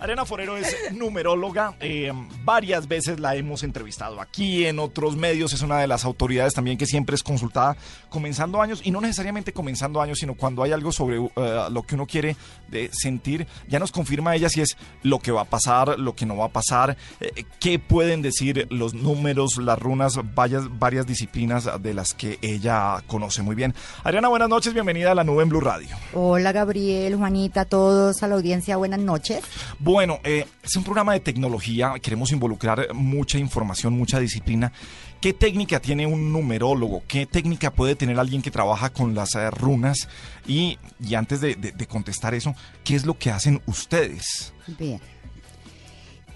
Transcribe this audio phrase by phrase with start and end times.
[0.00, 1.74] Ariana Forero es numeróloga.
[1.80, 2.12] eh,
[2.44, 5.52] varias veces la hemos entrevistado aquí en otros medios.
[5.52, 7.76] Es una de las autoridades también que siempre es consultada
[8.08, 11.96] comenzando años y no necesariamente comenzando años, sino cuando hay algo sobre eh, lo que
[11.96, 12.36] uno quiere
[12.68, 13.46] de sentir.
[13.68, 16.46] Ya nos confirma ella si es lo que va a pasar, lo que no va
[16.46, 22.14] a pasar, eh, qué pueden decir los números, las runas, varias, varias disciplinas de las
[22.14, 23.74] que ella conoce muy bien.
[24.04, 25.96] Ariana, buenas noches, bienvenida a la nube en Blue Radio.
[26.14, 29.42] Hola Gabriel, Juanita, todos a la audiencia, buenas noches.
[29.88, 34.70] Bueno, eh, es un programa de tecnología, queremos involucrar mucha información, mucha disciplina.
[35.18, 37.04] ¿Qué técnica tiene un numerólogo?
[37.08, 40.06] ¿Qué técnica puede tener alguien que trabaja con las eh, runas?
[40.46, 44.52] Y, y antes de, de- de contestar eso, ¿qué es lo que hacen ustedes?
[44.78, 45.00] Bien.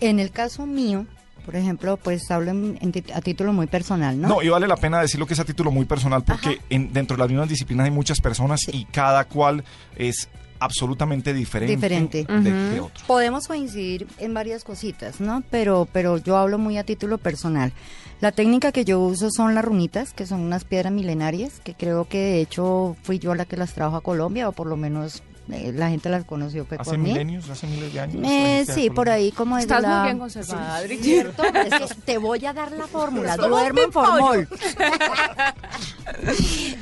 [0.01, 1.05] En el caso mío,
[1.45, 4.29] por ejemplo, pues hablo en- en tit- a título muy personal, ¿no?
[4.29, 7.19] No, y vale la pena decirlo que es a título muy personal porque en- dentro
[7.19, 9.63] de las mismas disciplinas hay muchas personas y cada cual
[9.95, 10.31] es
[10.65, 12.25] absolutamente diferente, Diferente.
[12.29, 13.05] de, de otro.
[13.07, 15.43] Podemos coincidir en varias cositas, ¿no?
[15.51, 17.73] Pero, pero yo hablo muy a título personal.
[18.21, 22.07] La técnica que yo uso son las runitas, que son unas piedras milenarias, que creo
[22.07, 25.23] que de hecho fui yo la que las trajo a Colombia, o por lo menos
[25.51, 27.09] eh, la gente las conoció fue Hace por mí.
[27.11, 28.23] milenios, hace miles de años.
[28.25, 29.97] Eh, sí, por ahí como desde Estás la...
[29.99, 30.99] muy bien conservada, Adri.
[30.99, 31.43] ¿Cierto?
[31.55, 33.37] Es que te voy a dar la fórmula.
[33.37, 34.49] Duermo en formol.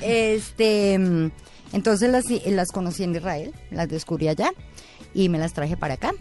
[0.02, 1.30] este,
[1.72, 4.52] entonces las, las conocí en Israel, las descubrí allá
[5.14, 6.12] y me las traje para acá.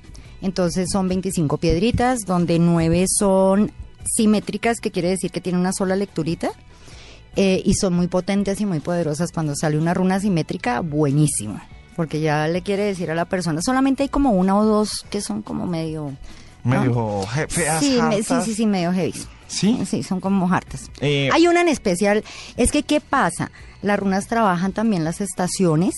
[0.41, 3.71] Entonces son 25 piedritas, donde 9 son
[4.05, 6.51] simétricas, que quiere decir que tienen una sola lecturita.
[7.35, 9.31] eh, y son muy potentes y muy poderosas.
[9.31, 11.67] Cuando sale una runa simétrica, buenísima.
[11.95, 15.21] Porque ya le quiere decir a la persona, solamente hay como una o dos que
[15.21, 16.13] son como medio...
[16.63, 19.13] Medio feas, Sí, me- sí, sí, sí, medio heavy.
[19.49, 19.79] ¿Sí?
[19.85, 20.89] Sí, son como hartas.
[21.01, 22.23] Eh, Hay una en especial,
[22.55, 23.51] es que ¿qué pasa?
[23.81, 25.93] Las runas trabajan también las estaciones,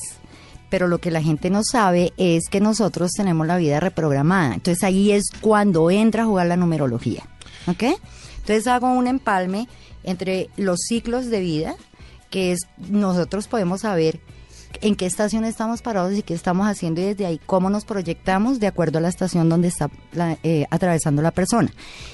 [0.69, 4.53] pero lo que la gente no sabe es que nosotros tenemos la vida reprogramada.
[4.53, 7.23] Entonces ahí es cuando entra a jugar la numerología.
[7.67, 7.83] ¿Ok?
[8.38, 9.67] Entonces hago un empalme
[10.03, 11.75] entre los ciclos de vida,
[12.29, 12.59] que es
[12.90, 14.19] nosotros podemos saber
[14.82, 18.59] en qué estación estamos parados y qué estamos haciendo y desde ahí cómo nos proyectamos
[18.59, 21.72] de acuerdo a la estación donde está la- eh, atravesando la persona.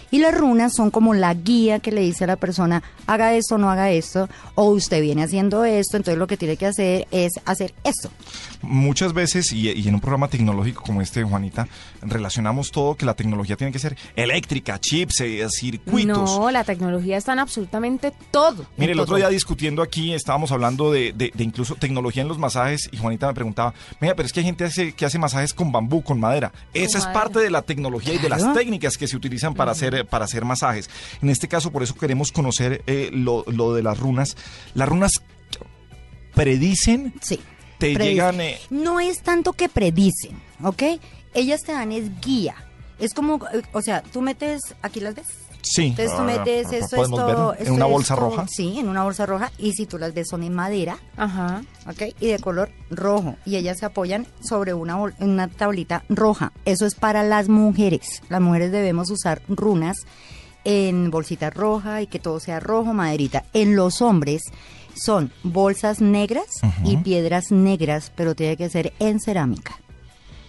[0.09, 3.57] Y las runas son como la guía que le dice a la persona, haga esto,
[3.57, 7.33] no haga esto, o usted viene haciendo esto, entonces lo que tiene que hacer es
[7.45, 8.09] hacer esto.
[8.61, 11.67] muchas veces, y, y en un programa tecnológico como este, Juanita,
[12.01, 16.17] relacionamos todo que la tecnología tiene que ser eléctrica, chips, eh, circuitos.
[16.39, 18.65] No, la tecnología está en absolutamente todo.
[18.77, 22.37] Mire, el otro día discutiendo aquí, estábamos hablando de, de- de incluso tecnología en los
[22.55, 25.53] masajes y Juanita me preguntaba, mira, pero es que hay gente hace- que hace masajes
[25.53, 26.51] con bambú, con madera.
[26.73, 29.93] Esa es parte de la tecnología y de las técnicas que se utilizan para hacer,
[29.95, 30.89] eh, para hacer masajes.
[31.21, 34.35] En este caso, por eso queremos conocer eh, lo, lo de las runas.
[34.73, 35.11] Las runas
[36.33, 37.39] predicen, Sí.
[37.77, 38.39] te llegan...
[38.41, 40.83] eh, No es tanto que predicen, ¿ok?
[41.33, 42.55] Ellas te dan es guía.
[42.99, 45.27] Es como, eh, o sea, tú metes, aquí las ves.
[45.71, 45.87] Sí.
[45.87, 48.45] Entonces tú Ah, metes ah, esto, podemos esto, ver en esto, una bolsa esto, roja.
[48.49, 49.51] Sí, en una bolsa roja.
[49.57, 51.61] Y si tú las ves son en madera, Ajá.
[51.89, 52.13] ¿ok?
[52.19, 53.35] Y de color rojo.
[53.45, 56.51] Y ellas se apoyan sobre una, bol- una tablita roja.
[56.65, 58.21] Eso es para las mujeres.
[58.29, 59.97] Las mujeres debemos usar runas
[60.63, 63.45] en bolsita roja y que todo sea rojo, maderita.
[63.53, 64.41] En los hombres
[64.95, 66.45] son bolsas negras
[66.83, 69.79] y piedras negras, pero tiene que ser en cerámica.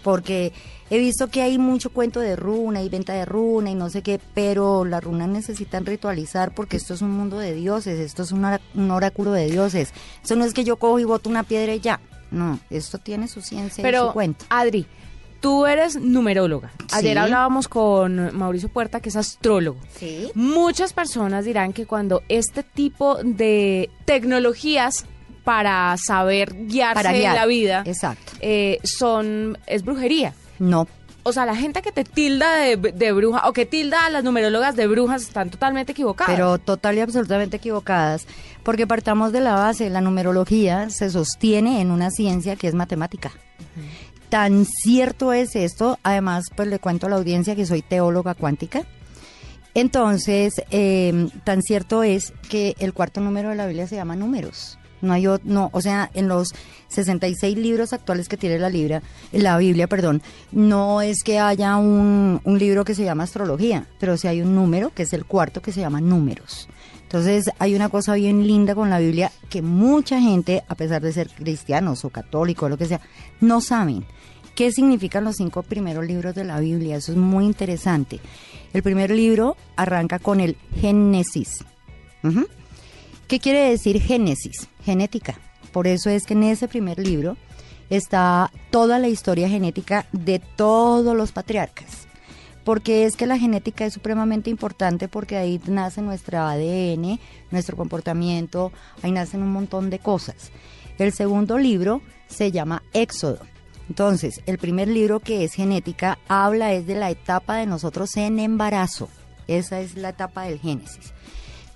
[0.03, 0.53] Porque
[0.91, 4.03] he visto que hay mucho cuento de runa y venta de runa y no sé
[4.03, 8.32] qué, pero las runas necesitan ritualizar porque esto es un mundo de dioses, esto es
[8.32, 9.93] un, oráculo de dioses.
[10.25, 12.00] Eso no es que yo cojo y boto una piedra y ya.
[12.31, 14.44] No, esto tiene su ciencia y su cuento.
[14.50, 14.87] Adri,
[15.41, 16.72] tú eres numeróloga.
[16.93, 17.19] Ayer Sí.
[17.19, 19.78] hablábamos con Mauricio Puerta, que es astrólogo.
[19.97, 20.31] Sí.
[20.34, 25.06] Muchas personas dirán que cuando este tipo de tecnologías
[25.44, 28.32] para saber guiarse Para en la vida Exacto.
[28.41, 30.34] eh, son es brujería.
[30.59, 30.87] No,
[31.23, 34.25] O sea, la gente que te tilda de, de bruja o que tilda a las
[34.25, 36.35] numerólogas de brujas están totalmente equivocadas.
[36.35, 38.27] pero total y absolutamente equivocadas,
[38.63, 43.31] porque partamos de la base, la numerología se sostiene en una ciencia que es matemática.
[44.31, 48.83] Tan cierto es esto, además pues le cuento a la audiencia que soy teóloga cuántica.
[49.75, 54.78] Entonces, eh, tan cierto es que el cuarto número de la Biblia se llama números.
[55.00, 56.54] No hay o- no, o sea, en los
[56.89, 59.03] 66 libros actuales que tiene la Biblia,
[59.33, 60.22] la Biblia, perdón,
[60.53, 64.91] no es que haya un, libro que se llama astrología, pero sí hay un número
[64.95, 66.68] que es el cuarto que se llama números.
[67.03, 71.12] Entonces, hay una cosa bien linda con la Biblia que mucha gente, a pesar de
[71.12, 73.01] ser cristianos o católicos o lo que sea,
[73.41, 74.04] no saben.
[74.54, 76.97] ¿Qué significan los cinco primeros libros de la Biblia?
[76.97, 78.21] Eso es muy interesante.
[78.72, 81.65] El primer libro arranca con el Génesis.
[82.24, 82.47] Ujú.
[83.28, 84.69] ¿Qué quiere decir Génesis?
[84.86, 85.39] Genética.
[85.71, 87.36] Por eso es que en ese primer libro
[87.91, 92.09] está toda la historia genética de todos los patriarcas.
[92.65, 97.21] Porque es que la genética es supremamente importante porque ahí nace nuestro ADN,
[97.51, 98.72] nuestro comportamiento,
[99.03, 100.51] ahí nacen un montón de cosas.
[100.97, 103.41] El segundo libro se llama Éxodo.
[103.91, 108.39] Entonces, el primer libro que es genética habla es de la etapa de nosotros en
[108.39, 109.10] embarazo.
[109.48, 111.13] Esa es la etapa del Génesis.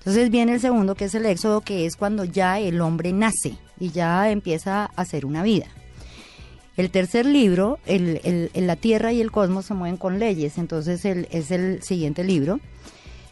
[0.03, 3.57] Entonces viene el segundo que es el Éxodo, que es cuando ya el hombre nace
[3.79, 5.67] y ya empieza a hacer una vida.
[6.77, 11.29] El tercer libro, el, la Tierra y el cosmos se mueven con leyes, entonces el,
[11.31, 12.59] es el siguiente libro,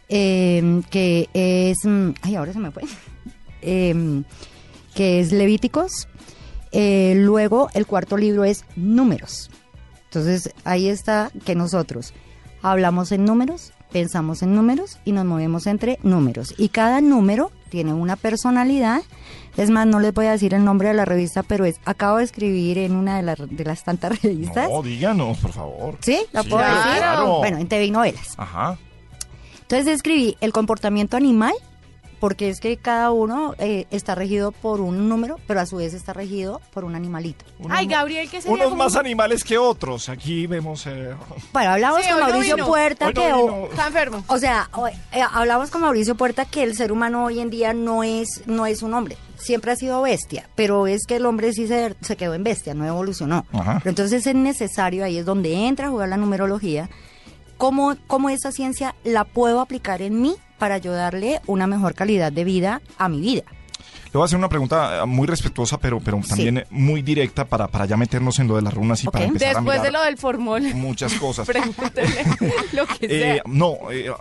[0.08, 2.84] em, que es, mm, ay, ahora se me fue,
[3.62, 4.22] em,
[4.94, 6.06] que es Levíticos.
[6.70, 9.50] Eh, luego el cuarto libro es Números.
[10.04, 12.14] Entonces ahí está que nosotros
[12.62, 16.54] hablamos en números, pensamos en números y nos movemos entre números.
[16.58, 19.02] Y cada número tiene una personalidad.
[19.56, 22.18] Es más, no les voy a decir el nombre de la revista, pero es acabo
[22.18, 24.70] de escribir en una de, las de las tantas revistas.
[24.70, 25.98] No, díganos, por favor.
[26.00, 26.20] ¿Sí?
[26.32, 27.02] ¿La puedo decir?
[27.38, 28.34] Bueno, en TV Novelas.
[28.36, 28.78] Ajá.
[29.62, 31.54] Entonces escribí el comportamiento animal
[32.20, 35.94] porque es que cada uno eh, está regido por un número, pero a su vez
[35.94, 37.46] está regido por un animalito.
[37.70, 40.10] Ay, Gabriel, ¿qué sería Unos más animales que otros.
[40.10, 40.86] Aquí vemos...
[40.86, 41.14] Eh...
[41.52, 43.32] Bueno, hablamos con Mauricio Puerta que...
[43.70, 44.22] está enfermo.
[44.26, 44.68] O sea,
[45.12, 48.66] eh, hablamos con Mauricio Puerta que el ser humano hoy en día no es, no
[48.66, 49.16] es un hombre.
[49.36, 52.74] Siempre ha sido bestia, pero es que el hombre sí se, se quedó en bestia,
[52.74, 53.46] no evolucionó.
[53.50, 56.90] Pero entonces es necesario, ahí es donde entra a jugar la numerología,
[57.56, 62.44] cómo, cómo esa ciencia la puedo aplicar en mí para ayudarle una mejor calidad de
[62.44, 63.42] vida a mi vida.
[64.12, 67.68] Le voy a hacer una pregunta eh, muy respetuosa, pero, pero también muy directa para,
[67.68, 70.18] para ya meternos en lo de las runas y para empezar Después de lo del
[70.18, 70.62] formol.
[70.74, 71.46] Muchas cosas.
[71.48, 72.24] Pregúntele
[72.72, 73.42] lo que eh, sea.
[73.46, 74.12] no, eh,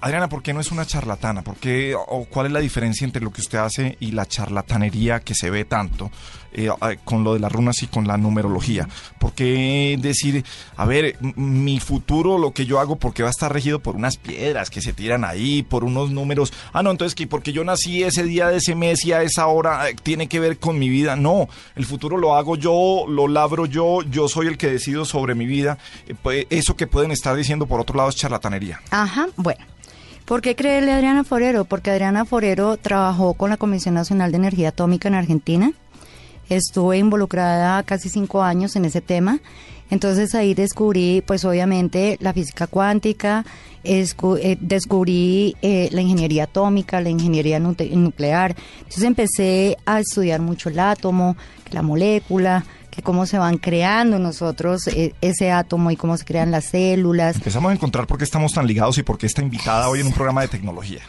[0.00, 1.42] Adriana, ¿por qué no es una charlatana?
[1.42, 5.20] ¿Por qué, o ¿Cuál es la diferencia entre lo que usted hace y la charlatanería
[5.20, 6.10] que se ve tanto
[6.52, 6.70] eh,
[7.04, 8.88] con lo de las runas y con la numerología?
[9.18, 10.44] ¿Por qué decir,
[10.76, 14.16] a ver, mi futuro, lo que yo hago, porque va a estar regido por unas
[14.16, 16.52] piedras que se tiran ahí, por unos números?
[16.72, 19.46] Ah, no, entonces que porque yo nací ese día de ese mes y a esa
[19.46, 21.16] hora eh, tiene que ver con mi vida.
[21.16, 25.34] No, el futuro lo hago yo, lo labro yo, yo soy el que decido sobre
[25.34, 25.78] mi vida.
[26.06, 28.80] Eh, pues, eso que pueden estar diciendo por otro lado es charlatanería.
[28.90, 29.64] Ajá, bueno.
[30.24, 31.64] ¿Por qué creerle a Adriana Forero?
[31.64, 35.72] Porque Adriana Forero trabajó con la Comisión Nacional de Energía Atómica en Argentina.
[36.48, 39.40] Estuve involucrada casi cinco años en ese tema.
[39.90, 43.44] Entonces ahí descubrí, pues obviamente, la física cuántica,
[43.84, 48.56] eh, descubrí eh, la ingeniería atómica, la ingeniería nuclear.
[48.78, 51.36] Entonces empecé a estudiar mucho el átomo,
[51.72, 56.50] la molécula, que cómo se van creando nosotros eh, ese átomo y cómo se crean
[56.50, 57.36] las células.
[57.36, 60.08] Empezamos a encontrar por qué estamos tan ligados y por qué está invitada hoy en
[60.08, 61.00] un programa de tecnología.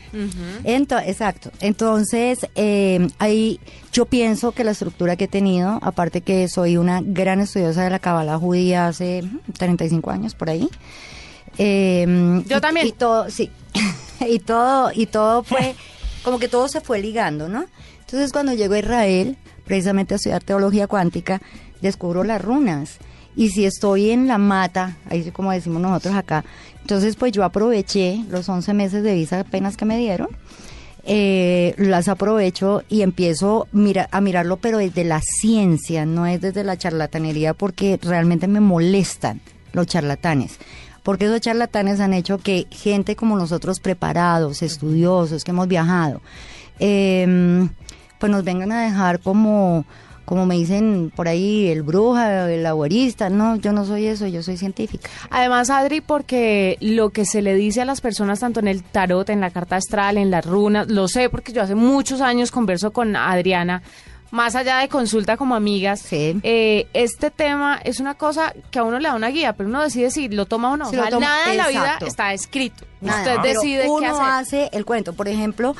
[0.63, 1.51] exacto.
[1.59, 3.59] Entonces, eh, ahí
[3.91, 7.89] yo pienso que la estructura que he tenido, aparte que soy una gran estudiosa de
[7.89, 9.21] la cabala judía hace
[9.57, 10.69] 35 años por ahí.
[11.57, 12.87] Eh, yo también.
[12.87, 13.51] Y todo, sí.
[14.25, 15.75] y todo, y todo fue,
[16.23, 17.65] como que todo se fue ligando, ¿no?
[17.99, 21.41] Entonces, cuando llego a Israel, precisamente a estudiar teología cuántica,
[21.83, 22.97] descubro las runas.
[23.35, 26.43] Y si estoy en la mata, ahí como decimos nosotros acá,
[26.81, 30.29] entonces pues yo aproveché los 11 meses de visa apenas que me dieron,
[31.05, 33.67] eh, las aprovecho y empiezo
[34.11, 39.41] a mirarlo, pero desde la ciencia, no es desde la charlatanería, porque realmente me molestan
[39.73, 40.59] los charlatanes.
[41.01, 46.21] Porque esos charlatanes han hecho que gente como nosotros, preparados, estudiosos, que hemos viajado,
[46.79, 47.67] eh,
[48.19, 49.85] pues nos vengan a dejar como
[50.25, 53.29] como me dicen por ahí, el bruja, el agüerista.
[53.29, 55.09] No, yo no soy eso, yo soy científica.
[55.29, 59.29] Además, Adri, porque lo que se le dice a las personas, tanto en el tarot,
[59.29, 62.91] en la carta astral, en las runas, lo sé porque yo hace muchos años converso
[62.91, 63.83] con Adriana,
[64.33, 68.97] más allá de consulta como amigas, eh, este tema es una cosa que a uno
[68.97, 70.91] le da una guía, pero uno decide si lo toma o no.
[70.91, 72.83] nada en la vida está escrito.
[72.99, 74.11] Usted decide qué hacer.
[74.13, 75.13] Uno hace el cuento.
[75.13, 75.75] Por ejemplo,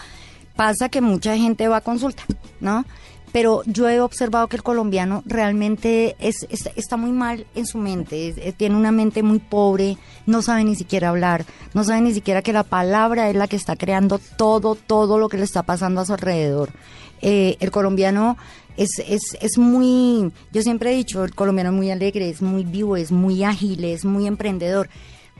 [0.55, 2.25] pasa que mucha gente va a consulta,
[2.59, 2.85] ¿no?
[3.34, 8.54] Pero yo he observado que el colombiano realmente es, está muy mal en su mente,
[8.56, 9.98] tiene una mente muy pobre,
[10.28, 13.56] no sabe ni siquiera hablar, no sabe ni siquiera que la palabra es la que
[13.56, 16.70] está creando todo, todo lo que le está pasando a su alrededor.
[17.24, 18.38] Eh, el colombiano
[18.78, 22.63] es, es, es muy, yo siempre he dicho, el colombiano es muy alegre, es muy
[22.63, 24.90] vivo, es muy ágil, es muy emprendedor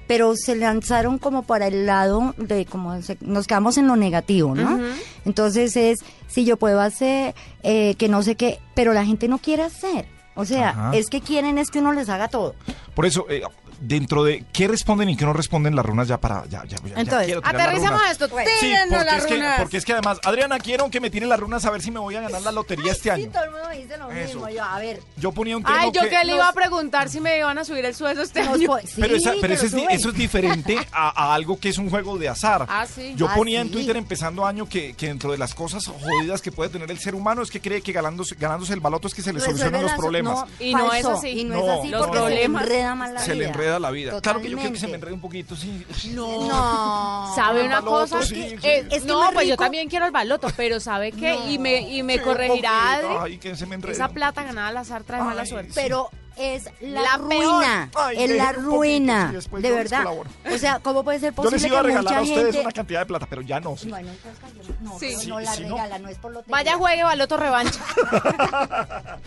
[0.08, 4.80] pero se lanzaron como para el lado de como nos quedamos en lo negativo, ¿no?
[5.26, 9.38] Entonces es, si yo puedo hacer, eh, que no sé qué, pero la gente no
[9.38, 10.06] quiere hacer.
[10.36, 12.56] O sea, es que quieren es que uno les haga todo.
[12.96, 13.44] Por eso, eh,
[13.86, 16.88] dentro de qué responden y qué no responden las runas ya para ya ya, ya,
[16.96, 18.12] ya Entonces, Aterricemos runas.
[18.12, 18.28] esto.
[18.28, 19.60] Sí, Tírennos porque las es, que, runas.
[19.60, 22.00] porque es que además, Adriana, quiero que me tiren las runas a ver si me
[22.00, 23.32] voy a ganar la lotería este Sí, año.
[23.32, 24.36] todo el mundo me dice lo Eso.
[24.38, 24.50] mismo.
[24.50, 25.02] Yo, a ver.
[25.18, 26.10] Yo ponía un tema Ay, yo que...
[26.10, 28.78] que le iba a preguntar si me iban a subir el sueldo este año.
[28.86, 32.18] sí, Pero, esa- pero eso, es, eso diferente a, a algo que es un juego
[32.18, 32.66] de azar.
[32.70, 33.14] Ah, sí.
[33.18, 33.74] Yo Ah, ponía en.
[33.74, 37.16] Twitter empezando año que, que dentro de las cosas jodidas que puede tener el ser
[37.16, 39.82] humano es que cree que ganándose, ganándose el baloto es que se le Resuelve solucionan
[39.84, 40.40] los problemas.
[40.42, 41.30] no, Y no es así.
[41.30, 43.42] Y no, es así los porque problemas se le enreda más la se vida.
[43.44, 44.20] le enreda la vida.
[44.22, 44.96] Claro que yo creo que se me Totalmente.
[44.96, 45.86] enreda un poquito, sí.
[46.14, 47.32] No.
[47.36, 48.24] ¿Sabe una baloto, cosa?
[48.24, 48.68] sí, Que- sí.
[48.68, 51.34] eh, Es que no, pues yo también quiero el baloto, pero ¿sabe qué?
[51.34, 51.50] No.
[51.50, 52.94] Y me, y me corregirá.
[52.94, 53.08] Adri.
[53.20, 53.94] Ay, que se me enreda.
[53.94, 55.72] Esa plata ganada al azar trae mala Ay, suerte.
[55.76, 57.90] Pero es la, La ruina.
[57.96, 59.34] Ay, es la poquito, ruina.
[59.60, 60.06] de verdad.
[60.52, 62.44] O sea, ¿cómo puede ser Yo les posible iba a que regalar mucha a ustedes
[62.46, 62.60] gente...
[62.62, 63.78] una cantidad de plata, pero ya no.
[63.78, 63.90] sí.
[63.90, 64.82] Bueno, entonces.
[64.82, 65.14] No, Sí.
[65.14, 66.52] no, Sí, no la regala, no es por lotería.
[66.56, 67.80] Vaya, juegue baloto revancha.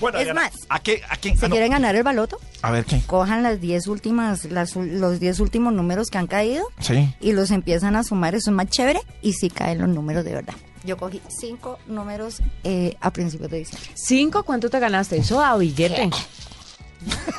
[0.00, 1.02] Bueno, Es más, ¿a qué?
[1.08, 1.36] ¿A qué?
[1.36, 1.52] ¿Se ah, no.
[1.54, 2.38] quieren ganar el baloto?
[2.62, 3.00] A ver, ¿qué?
[3.06, 7.12] Cojan las 10 últimas, las, los 10 últimos números que han caído Sí.
[7.20, 10.34] y los empiezan a sumar, eso es más chévere y sí caen los números de
[10.34, 10.54] verdad.
[10.84, 13.90] Yo cogí cinco números eh, a principios de diciembre.
[13.96, 14.44] ¿Cinco?
[14.44, 15.16] ¿Cuánto te ganaste?
[15.16, 16.08] Eso da billete.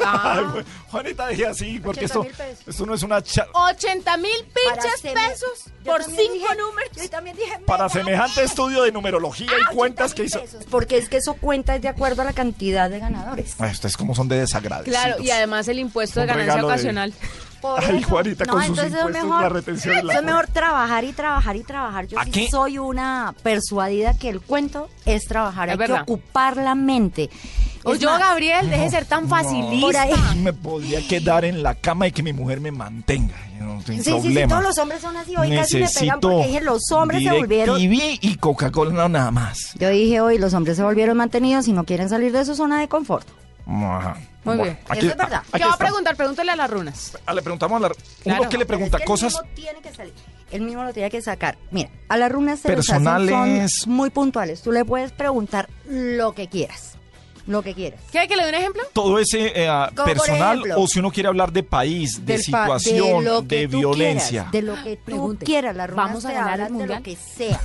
[0.04, 0.54] Ah,
[0.92, 2.68] Juanita, dije así, porque 80 esto, mil pesos.
[2.68, 5.50] esto no es una cha- 80 mil pinches pesos
[5.86, 6.92] por cinco dije- números.
[6.96, 10.39] Yo también dije, Para me semejante estudio de numerología y cuentas que hizo.
[10.42, 13.56] Pesos, Porque es que eso cuenta es de acuerdo a la cantidad de ganadores.
[13.60, 14.98] Ay, Ustedes como son de desagradecidos.
[15.04, 17.13] Claro, y además el impuesto de ganancia de- ocasional.
[17.62, 18.08] Por Ay, eso.
[18.08, 21.12] Juanita, con sus entonces es impuestos, mejor, la retención de la es mejor trabajar y
[21.12, 22.08] trabajar y trabajar.
[22.08, 25.68] Yo ¿A sí soy una persuadida que el cuento es trabajar.
[25.68, 26.06] Es Hay verdad.
[26.06, 27.30] que ocupar la mente.
[27.84, 29.82] O yo, más, Gabriel, deje de ser tan facilista.
[29.88, 30.14] Por ahí.
[30.38, 33.36] Me podría quedar en la cama y que mi mujer me mantenga.
[33.58, 35.36] Yo no Sí, sí, sí, todos los hombres son así.
[35.38, 37.78] Hoy casi me pegan porque dije, los hombres se volvieron...
[37.78, 39.72] DirecTV y Coca-Cola no, nada más.
[39.80, 42.80] Yo dije hoy, los hombres se volvieron mantenidos y no quieren salir de su zona
[42.80, 43.28] de confort.
[43.66, 44.16] Ajá.
[44.44, 44.80] Muy Bueno, bien.
[44.90, 45.44] aquí- Eso es verdad.
[45.52, 46.16] aquí ¿Qué va a preguntar?
[46.16, 47.18] Pregúntale a las runas.
[47.26, 47.96] Ah, le preguntamos a la...
[48.24, 48.42] Claro.
[48.42, 49.34] Uno que le pregunta Pero es que cosas...
[49.36, 50.14] El mismo tiene que salir.
[50.52, 51.58] El mismo lo tiene que sacar.
[51.72, 53.72] Mira, a las runas se les hacen Personales.
[53.82, 54.62] son muy puntuales.
[54.62, 56.98] Tú le puedes preguntar lo que quieras.
[57.50, 58.00] Lo que quieras.
[58.12, 58.84] ¿Quiere que le dé un ejemplo?
[58.94, 59.70] todo ese eh,
[60.06, 64.48] personal ejemplo, o si uno quiere hablar de país, de pa- situación, de, violencia.
[64.50, 65.46] quieras, de lo que tú Pregunte.
[65.46, 65.75] quieras.
[65.75, 67.60] Runas ¿Vamos a ganar el de lo que sea.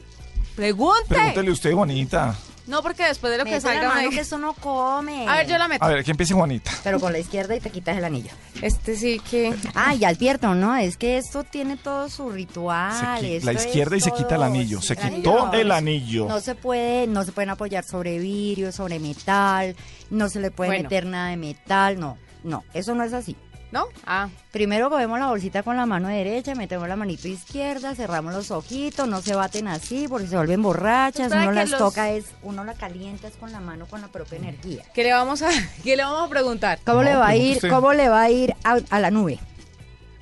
[0.56, 1.04] Pregunte.
[1.08, 2.36] Pregúntele usted, Juanita.
[2.68, 4.14] No, porque después de lo que Mete la salga mano me...
[4.14, 5.26] que eso no come.
[5.26, 5.84] A ver, yo la meto.
[5.84, 6.70] A ver, que empiece Juanita.
[6.84, 8.30] Pero con la izquierda y te quitas el anillo.
[8.62, 9.54] Este sí que...
[9.74, 10.76] Ah, y advierto, ¿no?
[10.76, 13.24] Es que esto tiene todo su ritual.
[13.24, 14.80] Esto la es izquierda y se todo- quita el anillo.
[14.82, 16.26] Se quitó el anillo.
[16.28, 19.74] No se puede, no se pueden apoyar sobre vidrio, sobre metal,
[20.10, 20.82] no se le puede Bueno.
[20.84, 23.34] meter nada de metal, no, no, eso no es así.
[23.70, 23.84] ¿No?
[24.06, 24.28] Ah.
[24.50, 29.06] Primero cogemos la bolsita con la mano derecha, metemos la manito izquierda, cerramos los ojitos,
[29.06, 32.64] no se baten así porque se vuelven borrachas, uno que las los- toca es, uno
[32.64, 34.84] la calienta es con la mano con la propia energía.
[34.94, 35.50] ¿Qué le vamos a,
[35.84, 36.78] qué le vamos a preguntar?
[36.86, 37.68] ¿Cómo No, le va a pregunte ir, usted.
[37.70, 39.38] cómo le va a ir a, a la nube?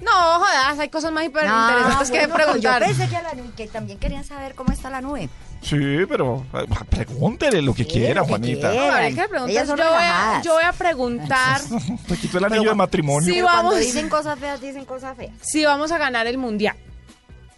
[0.01, 2.83] No, jodas, hay cosas más hiper interesantes que bueno, pues preguntar.
[2.83, 5.31] Yo pensé que, a la nube- que también querían saber cómo está la nube.
[5.69, 5.77] Sí,
[6.09, 8.71] pero eh, pregúntele lo que Sí, quiera, lo que Juanita.
[8.71, 8.85] quiera.
[8.87, 9.51] No, Gabriel, ¿qué le preguntas?
[9.51, 10.45] Ellas son yo, voy a, relajadas.
[10.45, 11.61] yo voy a preguntar
[12.09, 13.27] Te quitó el anillo de matrimonio.
[13.29, 13.81] Sí, Pero cuando vamos.
[13.81, 15.33] dicen cosas feas, dicen cosas feas.
[15.43, 16.77] si vamos a ganar el mundial.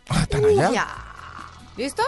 [0.08, 0.70] Ah, ¿tan allá?
[0.72, 0.88] Ya.
[1.76, 2.02] ¿Listo?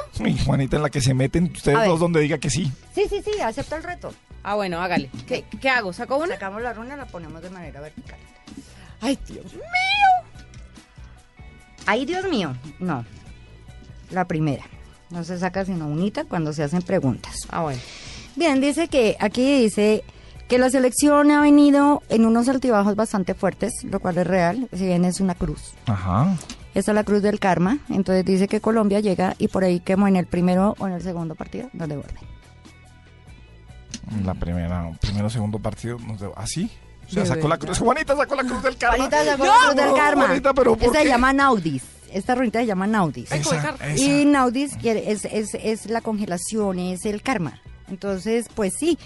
[0.46, 1.88] Juanita en la que se meten ustedes A ver.
[1.90, 2.72] dos donde diga que sí.
[2.94, 4.12] Sí, sí, sí, acepto el reto.
[4.42, 5.10] Ah, bueno, hágale.
[5.28, 5.92] ¿Qué, qué hago?
[5.92, 6.34] ¿Saco una?
[6.34, 8.18] Sacamos la runa y la ponemos de manera vertical.
[9.02, 9.62] Ay, Dios mío.
[11.86, 12.56] Ay, Dios mío.
[12.78, 13.04] No.
[14.10, 14.64] La primera.
[15.10, 17.34] No se saca sino unita cuando se hacen preguntas.
[17.50, 17.80] Ah, bueno.
[18.36, 20.04] Bien, dice que aquí dice
[20.48, 24.86] que la selección ha venido en unos altibajos bastante fuertes, lo cual es real, si
[24.86, 25.72] bien es una cruz.
[25.86, 26.36] Ajá.
[26.74, 27.78] Esta es la cruz del karma.
[27.88, 31.02] Entonces dice que Colombia llega y por ahí quemó en el primero o en el
[31.02, 32.18] segundo partido, no devuelve.
[34.24, 35.98] La primera, primero, segundo partido.
[35.98, 36.70] Nos debo- ¿Ah, sí?
[37.08, 37.78] O sea, sacó la cruz.
[37.80, 38.96] Juanita sacó la cruz del karma.
[38.96, 40.24] Juanita sacó No, la cruz del karma.
[40.26, 41.82] Juanita, pero ¿por Esta se llama Naudis.
[42.12, 43.30] Esta ruinita se llama Naudis.
[43.32, 43.74] Esa.
[43.96, 47.60] Y Naudis quiere- es, es, es la congelación, es el karma.
[47.88, 48.98] Entonces, pues sí.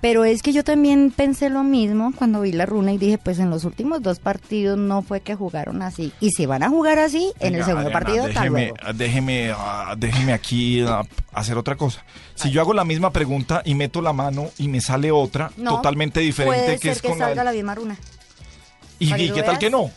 [0.00, 3.38] Pero es que yo también pensé lo mismo cuando vi la runa y dije, pues
[3.38, 6.12] en los últimos dos partidos no fue que jugaron así.
[6.18, 8.76] Y si van a jugar así, en el segundo Adriana, partido, tal déjeme, luego.
[8.98, 12.04] déjeme, ah, déjeme aquí ah, hacer otra cosa.
[12.34, 15.76] Si yo hago la misma pregunta y meto la mano y me sale otra No,
[15.76, 17.96] totalmente diferente Puede que ser es que con la, salga la misma runa.
[18.98, 19.88] y, y que qué tal que no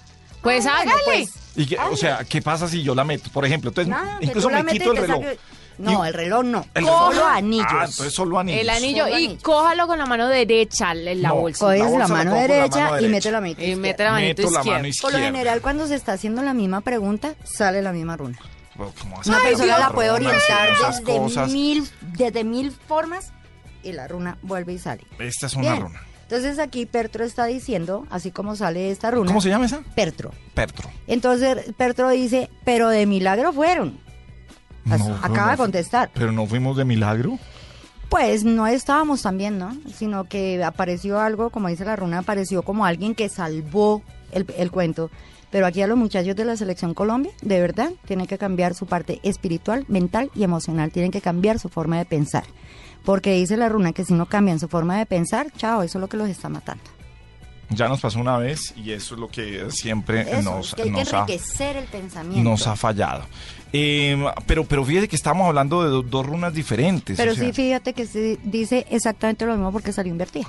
[0.44, 1.04] Pues Ah, bueno, hágale.
[1.26, 1.34] pues.
[1.56, 4.50] Y que- o sea qué pasa si yo la meto por ejemplo entonces Nada, incluso
[4.50, 5.40] me quito el reloj saque-
[5.78, 6.66] No, Y- el reloj no.
[6.74, 7.66] el Solo reloj- anillos.
[7.70, 9.44] ah entonces solo anillos El anillo Solo y anillos.
[9.44, 11.66] cójalo con la mano derecha en la No, bolsa.
[11.66, 14.12] Coges La la, bolsa la mano la derecha y mete la manita Y mete la
[14.12, 14.64] manito izquierda.
[14.80, 18.38] mano Por lo general, cuando se está haciendo la misma pregunta, sale la misma runa.
[18.78, 23.34] Pero, ¿cómo Una persona la puede orientar desde mil, desde mil formas
[23.84, 25.04] y la runa vuelve y sale.
[25.20, 25.82] esta es una Bien.
[25.84, 29.28] runa Entonces aquí Pertro está diciendo, así como sale esta runa.
[29.28, 29.82] ¿Cómo se llama esa?
[29.96, 30.32] Pertro.
[30.56, 30.90] Pertro.
[31.06, 34.00] Entonces Pertro dice, pero de milagro fueron.
[34.86, 36.10] No, Acaba no, de contestar.
[36.14, 37.38] Pero no fuimos de milagro.
[38.10, 39.76] Pues no estábamos tan bien, ¿no?
[39.94, 44.02] Sino que apareció algo, como dice la runa, apareció como alguien que salvó
[44.32, 45.12] el, el cuento.
[45.52, 48.88] Pero aquí a los muchachos de la selección Colombia, de verdad, tienen que cambiar su
[48.88, 50.92] parte espiritual, mental y emocional.
[50.92, 52.44] Tienen que cambiar su forma de pensar.
[53.06, 56.02] Porque dice la runa que si no cambian su forma de pensar, chao, eso es
[56.02, 56.84] lo que los está matando.
[57.70, 60.88] Ya nos pasó una vez y eso es lo que siempre Eso, nos, que hay
[60.90, 62.48] que nos ha, enriquecer el pensamiento.
[62.50, 63.24] nos ha fallado.
[63.74, 67.18] Eh, pero, pero fíjate que estamos hablando de do- dos runas diferentes.
[67.18, 70.48] Pero o sea, sí, fíjate que se dice exactamente lo mismo porque salió invertida.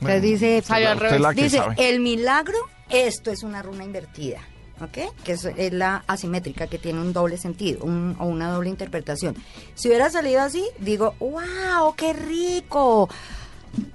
[0.00, 2.56] bueno, Entonces dice, usted que dice, el milagro,
[2.88, 4.40] esto es una runa invertida,
[4.80, 5.12] ¿ok?
[5.24, 9.36] Que es, es la asimétrica, que tiene un doble sentido un- o una doble interpretación.
[9.74, 13.08] Si hubiera salido así, digo, wow, qué rico.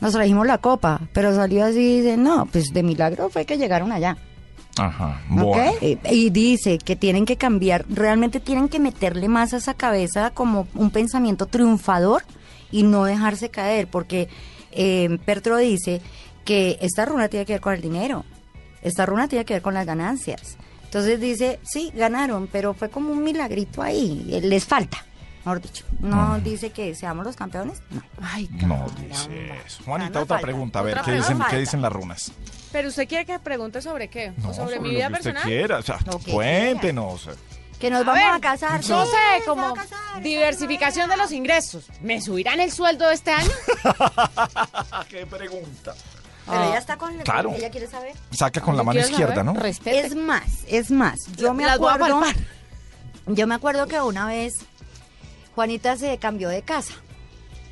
[0.02, 3.58] Nos trajimos la copa, pero salió así y dice, no, pues de milagro fue que
[3.58, 4.18] llegaron allá.
[4.80, 5.72] Ajá, bueno.
[5.82, 10.30] Y, y dice que tienen que cambiar, realmente tienen que meterle más a esa cabeza
[10.32, 12.24] como un pensamiento triunfador
[12.72, 14.30] y no dejarse caer, porque
[14.72, 16.02] eh, Pertro dice
[16.46, 18.24] que esta runa tiene que ver con el dinero,
[18.84, 20.58] esta runa tiene que ver con las ganancias.
[20.88, 25.06] Entonces dice, sí, ganaron, pero fue como un milagrito ahí, eh, les falta,
[25.40, 25.86] mejor dicho.
[26.00, 28.02] No dice que seamos los campeones, no.
[28.22, 29.84] Ay, No dice eso.
[29.84, 30.42] Juanita, otra falta.
[30.42, 30.80] pregunta.
[30.80, 32.32] A ver, ¿qué dicen, ¿qué dicen las runas?
[32.72, 34.34] Pero usted quiere que pregunte sobre qué?
[34.38, 35.44] No, ¿O sobre, mi lo vida que usted personal?
[35.44, 35.78] quiera.
[35.80, 37.30] O sea, Lo que cuéntenos.
[37.80, 38.82] Que nos A vamos ver, a casar.
[38.90, 39.12] No sé,
[39.46, 41.86] como casar diversificación de los ingresos.
[42.02, 43.52] ¿Me subirán el sueldo de este año?
[45.10, 45.94] ¿Qué pregunta?
[46.48, 46.68] Pero Ah.
[46.68, 47.52] ella está con Claro.
[47.54, 48.14] ella quiere saber.
[48.32, 49.46] Saca con la mano izquierda, saber.
[49.46, 49.54] ¿no?
[49.54, 50.00] Respete.
[50.00, 51.20] Es más, es más.
[51.36, 52.22] Yo me acuerdo.
[53.28, 54.54] Yo me acuerdo que una vez
[55.56, 56.94] Juanita se cambió de casa.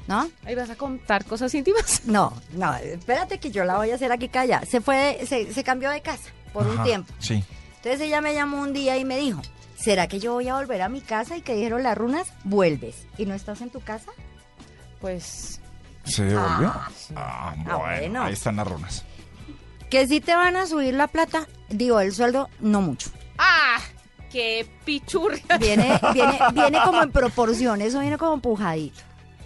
[0.08, 0.30] ¿No?
[0.46, 2.02] Ahí vas a contar cosas íntimas.
[2.06, 4.62] No, no, espérate que yo la voy a hacer aquí calla.
[4.70, 7.12] Se fue, se, se cambió de casa por un tiempo.
[7.20, 7.44] Sí.
[7.78, 9.42] Entonces ella me llamó un día y me dijo,
[9.78, 11.38] ¿será que yo voy a volver a mi casa?
[11.38, 13.08] Y que dijeron las runas, vuelves.
[13.18, 14.12] ¿Y no estás en tu casa?
[15.02, 15.60] Pues
[16.06, 16.68] ¿Se devolvió?
[16.74, 18.24] Ah, Ah, Ah, bueno, bueno.
[18.24, 19.04] Ahí están las runas.
[19.90, 23.10] Que si te van a subir la plata, digo, el sueldo, no mucho.
[23.38, 23.78] ¡Ah!
[24.32, 25.58] ¡Qué pichurria!
[25.60, 29.00] Viene, viene, viene como en proporción, eso viene como empujadito.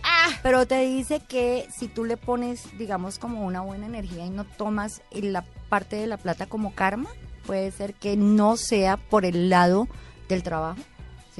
[0.04, 0.30] ¡Ah!
[0.42, 4.46] Pero te dice que si tú le pones, digamos, como una buena energía y no
[4.46, 7.10] tomas la parte de la plata como karma,
[7.46, 9.88] puede ser que no sea por el lado
[10.30, 10.80] del trabajo,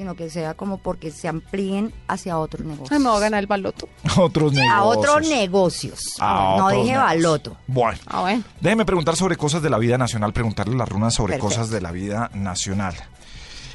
[0.00, 2.90] sino que sea como porque se amplíen hacia otros negocios.
[2.90, 3.86] Ay, me voy a ganar el baloto.
[4.16, 4.74] Otros negocios.
[4.74, 6.00] A otros negocios.
[6.20, 7.04] A no otros dije negocios.
[7.22, 7.56] baloto.
[7.66, 7.98] Bueno.
[8.06, 8.42] Ah, bueno.
[8.62, 11.48] Déjeme preguntar sobre cosas de la vida nacional, preguntarle a las runas sobre Perfecto.
[11.54, 12.94] cosas de la vida nacional.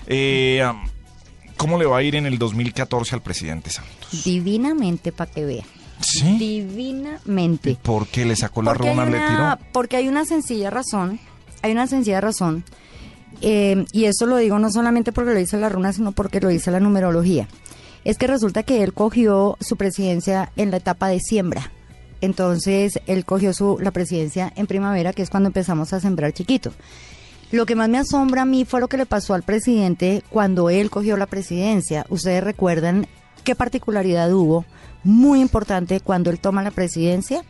[0.08, 0.64] Eh,
[1.58, 4.24] ¿Cómo le va a ir en el 2014 al presidente Santos?
[4.24, 5.66] Divinamente, para que vean.
[6.02, 6.26] ¿Sí?
[6.26, 7.78] ¿Y Divinamente.
[7.84, 9.58] por qué le sacó la Porque runa, le tiró?
[9.72, 11.20] porque hay una sencilla razón,
[11.62, 12.64] hay una sencilla razón,
[13.42, 16.50] eh, y esto lo digo no solamente porque lo dice la runa, sino porque lo
[16.50, 17.48] dice la numerología.
[18.04, 21.72] Es que resulta que él cogió su presidencia en la etapa de siembra.
[22.22, 26.72] Entonces, él cogió su, la presidencia en primavera, que es cuando empezamos a sembrar chiquito.
[27.52, 30.70] Lo que más me asombra a mí fue lo que le pasó al presidente cuando
[30.70, 32.06] él cogió la presidencia.
[32.10, 33.08] Ustedes recuerdan
[33.44, 34.66] qué particularidad hubo
[35.04, 37.44] muy importante cuando él toma la presidencia.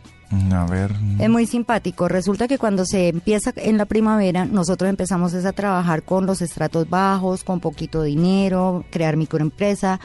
[0.52, 0.90] A ver.
[1.18, 2.08] Es muy simpático.
[2.08, 6.42] Resulta que cuando se empieza en la primavera, nosotros empezamos es a trabajar con los
[6.42, 10.00] estratos bajos, con poquito dinero, crear microempresa.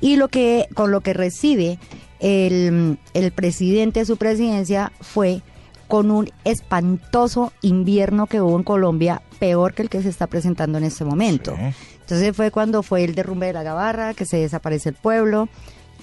[0.00, 1.78] Y lo que, con lo que recibe
[2.20, 5.42] el, el presidente de su presidencia fue
[5.86, 10.78] con un espantoso invierno que hubo en Colombia, peor que el que se está presentando
[10.78, 11.54] en este momento.
[11.54, 11.74] Sí.
[12.00, 15.48] Entonces fue cuando fue el derrumbe de la Gabarra, que se desaparece el pueblo.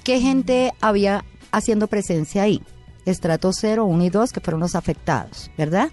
[0.04, 2.62] ¿Qué gente había haciendo presencia ahí?
[3.10, 5.90] Estratos 0, 1 y 2, que fueron los afectados, ¿verdad?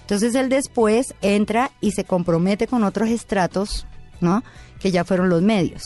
[0.00, 3.86] Entonces él después entra y se compromete con otros estratos,
[4.20, 4.42] ¿no?
[4.78, 5.82] Que ya fueron los medios.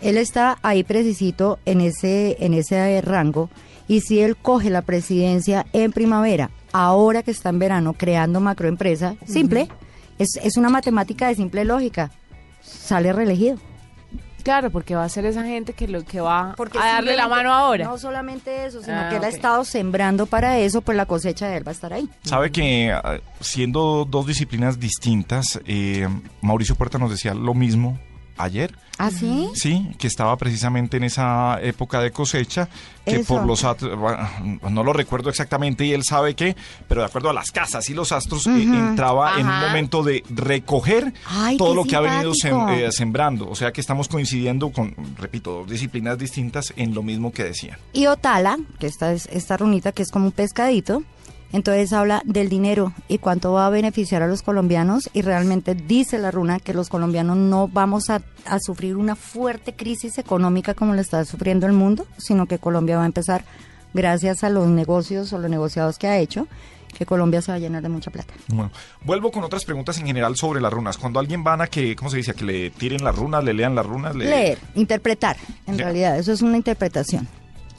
[0.00, 3.50] Él está ahí precisito en ese, en ese rango.
[3.88, 9.16] Y si él coge la presidencia en primavera, ahora que está en verano creando macroempresa,
[9.26, 9.68] simple,
[10.18, 12.10] es, es una matemática de simple lógica,
[12.60, 13.58] sale reelegido.
[14.42, 17.28] Claro, porque va a ser esa gente que lo que va Porque a darle la
[17.28, 17.84] mano ahora.
[17.84, 21.48] No solamente eso, sino Ah, que él ha estado sembrando para eso, pues la cosecha
[21.48, 22.08] de él va a estar ahí.
[22.24, 26.08] Sabe que ah, siendo dos disciplinas distintas, eh,
[26.40, 27.98] Mauricio Puerta nos decía lo mismo
[28.36, 28.74] ayer.
[28.98, 29.48] ¿Ah, sí?
[29.54, 32.68] Sí, que estaba precisamente en esa época de cosecha,
[33.04, 33.34] que Eso.
[33.34, 34.28] por los astros, bueno,
[34.70, 36.54] no lo recuerdo exactamente y él sabe que,
[36.86, 40.22] pero de acuerdo a las casas y los astros, eh, entraba en un momento de
[40.30, 43.48] recoger Ay, todo qué lo que ha venido sem- eh, sembrando.
[43.48, 47.78] O sea que estamos coincidiendo con, repito, dos disciplinas distintas en lo mismo que decían.
[47.92, 51.02] Y Otala, que esta es esta runita que es como un pescadito,
[51.52, 56.18] entonces habla del dinero y cuánto va a beneficiar a los colombianos y realmente dice
[56.18, 60.94] la runa que los colombianos no vamos a, a sufrir una fuerte crisis económica como
[60.94, 63.44] la está sufriendo el mundo, sino que Colombia va a empezar
[63.94, 66.46] gracias a los negocios o los negociados que ha hecho,
[66.96, 68.32] que Colombia se va a llenar de mucha plata.
[68.48, 68.70] Bueno,
[69.04, 70.96] vuelvo con otras preguntas en general sobre las runas.
[70.98, 72.30] Cuando alguien van a que, ¿cómo se dice?
[72.30, 75.36] A que le tiren las runas, le lean las runas, le- Leer, interpretar,
[75.66, 77.28] en realidad, eso es una interpretación.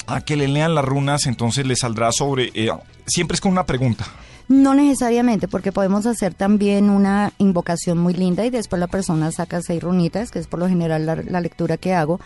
[0.06, 2.70] a que le lean las runas, entonces le saldrá sobre, eh,
[3.06, 4.06] siempre es con una pregunta.
[4.48, 9.62] No necesariamente, porque podemos hacer también una invocación muy linda y después la persona saca
[9.62, 12.20] seis runitas, que es por lo general la, lectura que hago.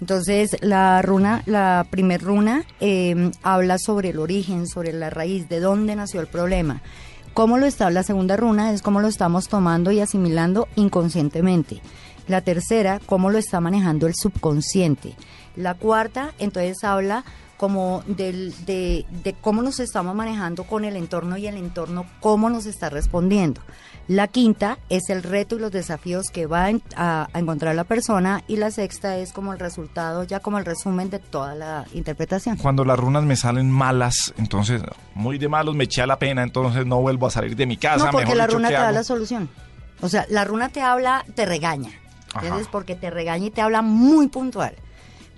[0.00, 5.60] Entonces, la runa, la primer runa, eh, habla sobre el origen, sobre la raíz, de
[5.60, 6.82] dónde nació el problema.
[7.34, 11.80] Cómo lo está la segunda runa es cómo lo estamos tomando y asimilando inconscientemente.
[12.26, 15.14] La tercera, cómo lo está manejando el subconsciente.
[15.56, 17.24] La cuarta, entonces habla
[17.62, 22.50] como del, de, de cómo nos estamos manejando con el entorno y el entorno cómo
[22.50, 23.60] nos está respondiendo.
[24.08, 28.42] La quinta es el reto y los desafíos que va a, a- encontrar la persona
[28.48, 32.56] y la sexta es como el resultado, ya como el resumen de toda la interpretación.
[32.56, 34.82] Cuando las runas me salen malas, entonces
[35.14, 37.76] muy de malos me eché a la pena, entonces no vuelvo a salir de mi
[37.76, 38.06] casa.
[38.06, 39.48] No, porque mejor la dicho, runa ¿qué te da la solución.
[40.00, 41.90] O sea, la runa te habla, te regaña.
[42.30, 42.40] Ajá.
[42.40, 42.66] ¿Entiendes?
[42.72, 44.74] Porque te regaña y te habla muy puntual.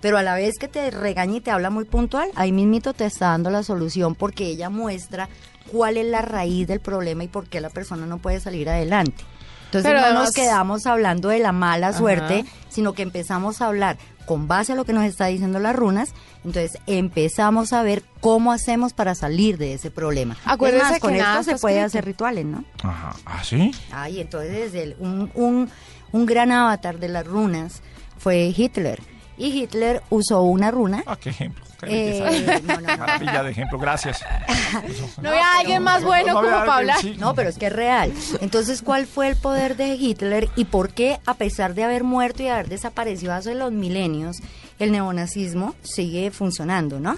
[0.05, 3.07] Pero a la vez que te regaña y te habla muy puntual, ahí mismito te
[3.07, 5.31] está dando la solución porque ella muestra
[5.73, 9.25] cuál es la raíz del problema y por qué la persona no puede salir adelante.
[9.64, 11.99] Entonces Pero no además- nos quedamos hablando de la mala Ajá.
[11.99, 15.75] suerte, sino que empezamos a hablar con base a lo que nos está diciendo las
[15.75, 16.11] runas,
[16.45, 20.35] entonces empezamos a ver cómo hacemos para salir de ese problema.
[20.35, 21.87] Es más, que con nada esto se puede escrito.
[21.87, 22.62] hacer rituales, ¿no?
[22.83, 23.17] Ajá.
[23.25, 23.71] ¿Ah, sí?
[23.90, 25.71] Ay, entonces el- un, un,
[26.12, 27.81] un gran avatar de las runas
[28.19, 29.01] fue Hitler.
[29.37, 31.03] Y Hitler usó una runa.
[31.07, 31.64] Ah, qué ejemplo.
[31.81, 32.97] Qué Eh, no, no, no.
[32.99, 34.25] Maravilla de ejemplo, gracias.
[35.23, 37.01] No había alguien más bueno No como para alguien, hablar.
[37.01, 37.16] sí.
[37.18, 38.12] No, pero es que es real.
[38.40, 42.42] Entonces, ¿cuál fue el poder de Hitler y por qué, a pesar de haber muerto
[42.42, 44.37] y haber desaparecido hace los milenios,
[44.79, 47.16] el neonazismo sigue funcionando, ¿no?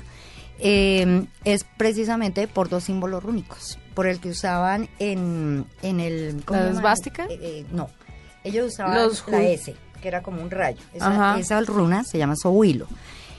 [0.59, 6.43] Eh, es precisamente por dos símbolos rúnicos, por el que usaban en, en el...
[6.45, 7.27] ¿cómo ¿La esvástica?
[7.27, 7.89] Eh, eh, no,
[8.43, 9.75] ellos usaban Los la S,
[10.07, 10.79] que era como un rayo.
[10.95, 12.87] Esa, runa se llama Sohuilo.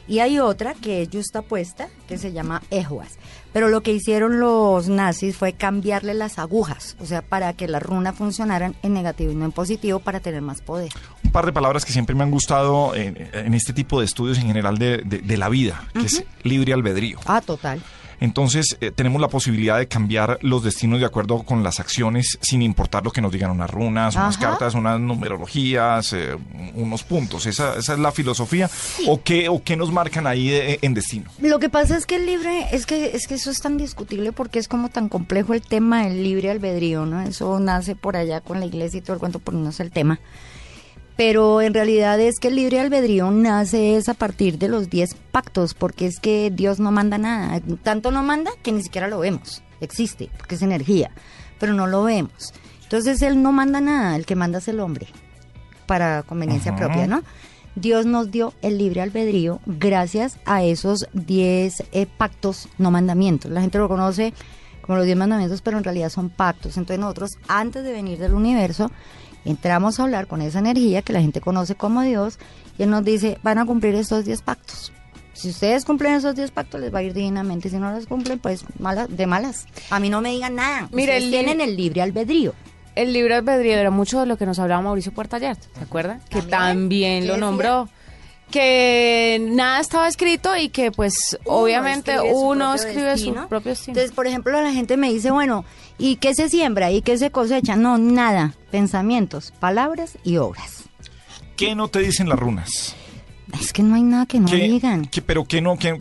[0.06, 3.18] Y hay otra que es justapuesta, que se llama Ejuas.
[3.54, 7.82] Pero lo que hicieron los nazis fue cambiarle las agujas, o sea, para que las
[7.82, 10.92] runas funcionaran en negativo y no en positivo para tener más poder.
[11.24, 14.38] Un par de palabras que siempre me han gustado en, en este tipo de estudios
[14.38, 17.20] en general de, de- de la vida, que es libre albedrío.
[17.26, 17.82] Ah, total.
[18.20, 22.62] Entonces, eh, tenemos la posibilidad de cambiar los destinos de acuerdo con las acciones, sin
[22.62, 26.36] importar lo que nos digan unas runas, unas cartas, unas numerologías, eh,
[26.76, 27.46] unos puntos.
[27.46, 28.70] Esa, esa es la filosofía.
[29.08, 31.30] ¿O, qué, ¿O qué nos marcan ahí eh, en destino?
[31.40, 34.32] Lo que pasa es que el libre, es que, es que eso es tan discutible
[34.32, 37.22] porque es como tan complejo el tema del libre albedrío, ¿no?
[37.22, 39.92] Eso nace por allá con la iglesia y todo el cuento, por no es el
[39.92, 40.20] tema.
[41.18, 45.16] Pero en realidad es que el libre albedrío nace es a partir de los 10
[45.32, 47.60] pactos, porque es que Dios no manda nada.
[47.82, 49.64] Tanto no manda que ni siquiera lo vemos.
[49.82, 51.10] Existe, porque es energía,
[51.60, 52.54] pero no lo vemos.
[52.84, 55.08] Entonces Él no manda nada, el que manda es el hombre,
[55.88, 56.86] para conveniencia Ajá.
[56.86, 57.24] propia, ¿no?
[57.76, 63.52] Dios nos dio el libre albedrío gracias a esos 10 eh, pactos, no mandamientos.
[63.52, 64.34] La gente lo conoce
[64.82, 66.78] como los 10 mandamientos, pero en realidad son pactos.
[66.78, 68.90] Entonces nosotros, antes de venir del universo,
[69.50, 72.38] entramos a hablar con esa energía que la gente conoce como Dios
[72.78, 74.92] y Él nos dice, van a cumplir estos 10 pactos.
[75.34, 77.70] Si ustedes cumplen esos 10 pactos, les va a ir divinamente.
[77.70, 79.66] Si no los cumplen, pues malas, de malas.
[79.92, 80.90] A mí no me digan nada.
[80.92, 82.54] Mire, tienen el libre albedrío.
[82.96, 86.20] El libre albedrío era mucho de lo que nos hablaba Mauricio Puerta ayer, ¿se acuerda?
[86.30, 86.50] Que ¿También?
[86.50, 87.88] también ¿Qué lo nombró.
[88.50, 93.44] Que nada estaba escrito y que pues Uno obviamente escribe uno escribe destino.
[93.44, 93.92] su propio destino.
[93.98, 95.66] Entonces, por ejemplo, la gente me dice, bueno,
[95.98, 96.92] ¿y qué se siembra?
[96.92, 97.76] ¿Y qué se cosecha?
[97.76, 98.54] No, nada.
[98.72, 100.84] Pensamientos, palabras y obras.
[101.56, 102.96] ¿Qué no te dicen las runas?
[103.60, 105.10] Es que no hay nada que no ¿Qué- digan.
[105.26, 105.98] pero qué no, qué-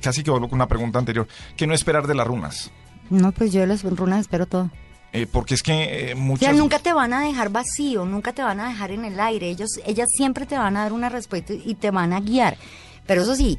[0.00, 1.26] casi que vuelvo con una pregunta anterior.
[1.56, 2.70] ¿Qué no esperar de las runas?
[3.10, 4.70] No, pues yo de las runas espero todo.
[5.12, 6.50] Eh, porque es que eh, O muchas...
[6.50, 9.48] sea, nunca te van a dejar vacío, nunca te van a dejar en el aire.
[9.50, 12.56] Ellos, ellas siempre te van a dar una respuesta y te van a guiar.
[13.06, 13.58] Pero eso sí,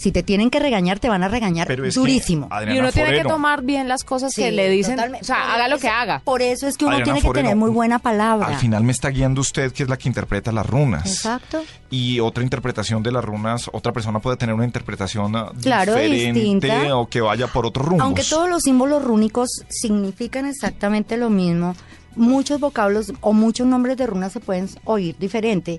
[0.00, 2.48] Si te tienen que regañar, te van a regañar Pero es que, durísimo.
[2.50, 4.96] Adriana y uno tiene que tomar bien las cosas que le dicen.
[4.96, 5.24] totalmente.
[5.24, 6.22] O sea, haga lo que haga.
[6.24, 8.46] Por eso es que uno Adriana tiene que tener muy buena palabra.
[8.46, 11.06] Al final me está guiando usted, que es la que interpreta las runas.
[11.06, 11.62] Exacto.
[11.90, 16.40] Y otra interpretación de las runas, otra persona puede tener una interpretación ah, Claro, diferente
[16.40, 16.96] distinta.
[16.96, 18.02] o que vaya por otro rumbo.
[18.02, 21.76] Aunque todos los símbolos rúnicos significan exactamente lo mismo,
[22.16, 25.78] muchos vocablos o muchos nombres de runas se pueden oír diferente,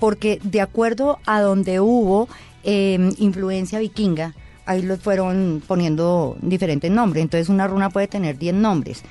[0.00, 2.28] porque de acuerdo a donde hubo
[2.64, 4.34] eh, influencia vikinga,
[4.66, 7.22] ahí los fueron poniendo diferentes nombres.
[7.22, 9.02] Entonces una runa puede tener 10 nombres.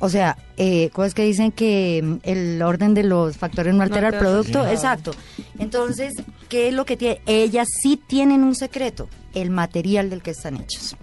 [0.00, 4.08] O sea, eh, cosas que dicen que mm, el orden de los factores no altera
[4.08, 4.66] el producto.
[4.66, 5.12] Exacto.
[5.58, 6.14] Entonces,
[6.48, 7.20] ¿qué es lo que tiene?
[7.26, 10.96] Ellas sí tienen un secreto, el material del que están hechos.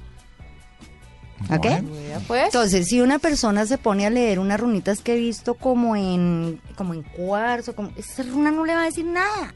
[1.51, 1.61] ¿Ok?
[1.61, 2.21] Bueno.
[2.27, 5.95] Pues, Entonces, si una persona se pone a leer unas runitas que he visto como
[5.95, 9.53] en, como en cuarzo, como, esa runa no le va a decir nada.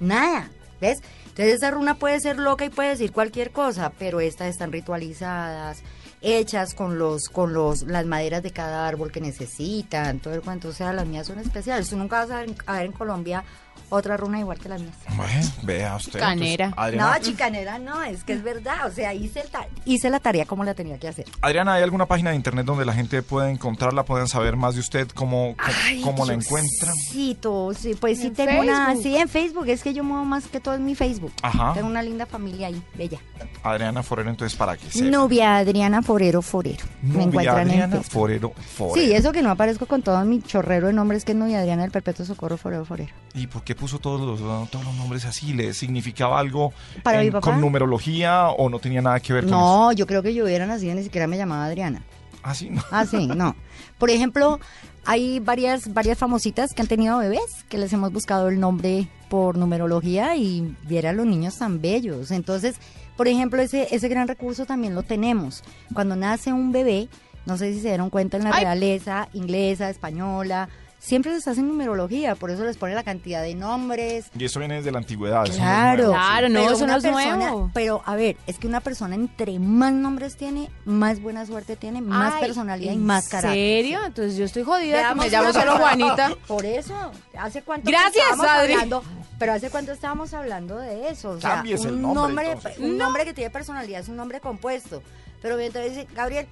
[0.00, 0.50] Nada.
[0.80, 1.02] ¿Ves?
[1.36, 5.82] Entonces esa runa puede ser loca y puede decir cualquier cosa, pero estas están ritualizadas,
[6.22, 10.68] hechas con los, con los, las maderas de cada árbol que necesitan, todo el cuento.
[10.68, 11.90] O sea, las mías son especiales.
[11.90, 13.44] Tú nunca vas a ver, a ver en Colombia
[13.88, 14.94] otra runa igual que las mías.
[15.16, 16.18] Bueno, vea usted.
[16.18, 16.66] Canera.
[16.66, 18.86] entonces, Adriana, No, chicanera, no, es que es verdad.
[18.86, 21.24] O sea, hice, el ta- hice la tarea como la tenía que hacer.
[21.40, 24.80] Adriana, ¿hay alguna página de internet donde la gente pueda encontrarla, puedan saber más de
[24.80, 26.94] usted, cómo, cómo, cómo la encuentran?
[26.94, 27.36] Sí,
[27.78, 29.02] sí, pues sí En tengo una, Facebook.
[29.02, 31.32] sí, en Facebook, es que yo muevo más que todo en mi Facebook.
[31.42, 31.72] Ajá.
[31.74, 33.18] Tengo una linda familia ahí, bella.
[33.62, 35.06] Adriana Forero, entonces, para que sepa.
[35.10, 36.84] Novia Adriana Forero Forero.
[37.02, 38.02] Me Novia encuentran en Adriana.
[38.02, 38.94] Forero, Forero.
[39.06, 41.82] Sí, eso que no aparezco con todo mi chorrero de nombres que es Novia Adriana
[41.82, 43.12] del Perpetuo Socorro Forero Forero.
[43.34, 45.52] ¿Y por qué puso todos los, todos los nombres así?
[45.52, 47.52] ¿Le significaba algo ¿Para en- mi papá?
[47.52, 49.58] con numerología o no tenía nada que ver con eso?
[49.60, 52.02] No, yo creo que yo hubiera nacido ni siquiera me llamaba Adriana.
[52.42, 52.82] Ah, sí, no.
[52.90, 53.56] Ah, sí, no.
[53.98, 54.60] Por ejemplo,
[55.04, 59.56] hay varias, varias famositas que han tenido bebés, que les hemos buscado el nombre por
[59.56, 62.30] numerología y viera los niños tan bellos.
[62.30, 62.76] Entonces,
[63.16, 65.64] por ejemplo, ese, ese gran recurso también lo tenemos.
[65.92, 67.08] Cuando nace un bebé,
[67.46, 68.62] no sé si se dieron cuenta en la Ay.
[68.64, 70.68] realeza, inglesa, española,
[71.06, 74.74] siempre les hacen numerología, por eso les pone la cantidad de nombres, Y eso viene
[74.74, 75.44] desde la antigüedad.
[75.44, 77.70] eso no es Claro, nuevo, Claro, no, Pero eso una no es persona- nuevo.
[77.72, 82.00] Pero a ver, es que una persona entre más nombres tiene, más buena suerte tiene,
[82.02, 83.52] más Ay, personalidad y ¿en más carácter.
[83.52, 84.00] serio?
[84.04, 85.76] Entonces yo estoy jodida, que Veamos me llamo solo.
[85.78, 86.30] Juanita.
[86.48, 86.94] Por eso,
[87.38, 88.72] ¿hace cuánto Gracias, Adri.
[88.72, 89.04] hablando?
[89.38, 91.30] Pero ¿hace cuánto estábamos hablando de eso?
[91.30, 92.78] O sea, Cámbiese el un nombre, entonces.
[92.80, 95.02] un nombre que tiene personalidad es un nombre compuesto.
[95.40, 96.46] Pero entonces dice, Gabriel,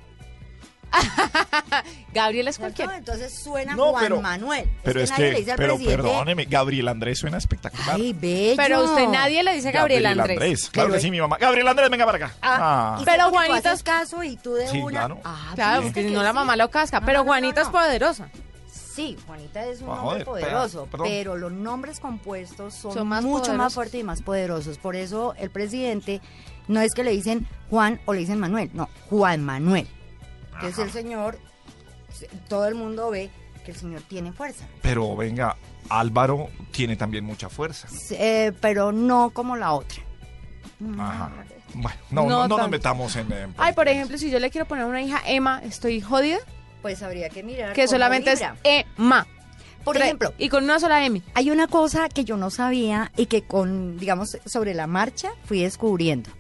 [2.14, 2.96] Gabriel es cualquiera.
[2.96, 4.70] entonces suena No, Juan pero- Manuel.
[4.83, 7.96] Pero es, nadie le que, dice al pero presidente, perdóneme, Gabriel Andrés suena espectacular.
[7.96, 8.55] Ay, bello.
[8.57, 10.70] Pero a usted nadie le dice Gabriel, Andrés.
[10.70, 11.37] Claro Pero- que sí, mi mamá.
[11.38, 12.35] Gabriel Andrés, venga para acá.
[12.40, 12.98] Ah, Ah.
[13.03, 14.90] y Pero que Juanita- haces caso y tú de Sí, una.
[15.00, 15.20] claro.
[15.24, 16.35] Ah, Claro, porque si que no la sí.
[16.35, 17.00] mamá lo casca.
[17.00, 17.66] No, Pero no, no, Juanita no.
[17.66, 18.29] es poderosa.
[18.94, 21.09] Sí, Juanita es un Ah, joder, poderoso, perdón.
[21.11, 23.59] pero los nombres compuestos son, Son más mucho poderosos.
[23.59, 24.79] más fuertes y más poderosos.
[24.79, 26.20] Por eso el presidente
[26.68, 29.88] no es que le dicen Juan o le dicen Manuel, no, Juan Manuel.
[30.61, 31.54] Que es el señor, se-
[32.48, 33.31] todo el mundo ve
[33.64, 35.57] que el señor tiene fuerza, Pero venga,
[35.88, 37.88] Álvaro tiene también mucha fuerza.
[38.11, 40.03] Eh, pero no como la otra.
[40.98, 41.31] Ajá.
[41.74, 43.33] Bueno, no, No no, no nos metamos en...
[43.33, 46.38] en Ay, por ejemplo, si yo le quiero poner a una hija Emma, estoy jodida.
[46.83, 47.72] Pues habría que mirar.
[47.72, 48.57] Que solamente vibra.
[48.62, 49.27] es Emma.
[49.83, 51.22] Por Tre- ejemplo, Y con una sola M.
[51.35, 55.61] Hay una cosa que yo no sabía y que con, digamos, sobre la marcha fui
[55.62, 56.31] descubriendo.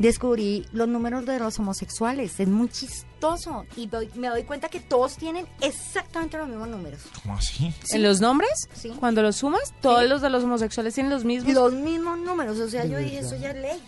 [0.00, 2.40] Descubrí los números de los homosexuales.
[2.40, 3.66] Es muy chistoso.
[3.76, 7.02] Y doy- me doy cuenta que todos tienen exactamente los mismos números.
[7.22, 7.70] ¿Cómo así?
[7.84, 7.96] Sí.
[7.96, 8.88] En los nombres, Sí.
[8.98, 11.52] cuando los sumas, todos los de los homosexuales tienen los mismos.
[11.52, 12.58] Los mismos números.
[12.58, 13.82] O sea, yo dije, eso ya es ley.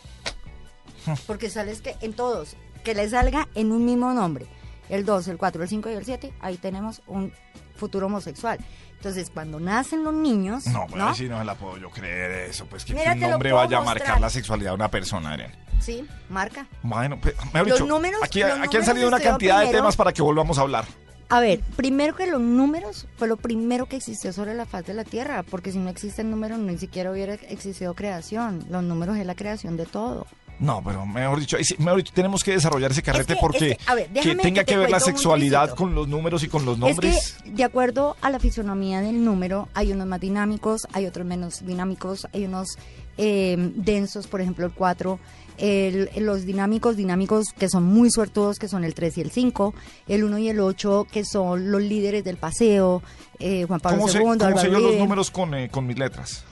[1.26, 4.46] Porque sales que en todos, que le salga en un mismo nombre.
[4.90, 7.32] El 2, el 4, el 5 y el 7, ahí tenemos un
[7.74, 8.58] futuro homosexual.
[9.02, 11.12] Entonces, cuando nacen los niños, No, pues ¿no?
[11.12, 12.66] sí no se la puedo yo creer eso.
[12.66, 13.00] Pues que, un
[13.40, 15.50] puedo vaya a marcar la sexualidad de una persona, Adrián.
[15.80, 16.68] Sí, marca.
[16.84, 19.96] Bueno, pues, mejor Los dicho, números- aquí, los aquí han salido una cantidad de temas
[19.96, 20.84] para que volvamos a hablar.
[21.30, 24.94] A ver, primero que los números fue lo primero que existió sobre la faz de
[24.94, 28.64] la Tierra, porque si no existen números ni siquiera hubiera existido creación.
[28.70, 30.28] Los números es la creación de todo.
[30.58, 33.84] No, pero mejor dicho, mejor dicho, tenemos que desarrollar ese carrete que- porque es que,
[33.90, 37.36] a ver, que tenga que ver la sexualidad con los números y con los nombres.
[37.44, 41.66] Es de acuerdo a la fisonomía del número, hay unos más dinámicos, hay otros menos
[41.66, 42.76] dinámicos, hay unos
[43.18, 45.18] eh, densos, por ejemplo, el 4.
[45.58, 49.74] El, los dinámicos, dinámicos que son muy suertudos, que son el 3 y el 5,
[50.08, 53.02] el 1 y el 8, que son los líderes del paseo,
[53.38, 56.44] eh, Juan Pablo ¿Cómo II, sé, cómo yo los números con, eh, con mis letras?